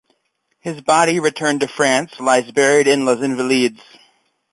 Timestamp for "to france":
1.61-2.19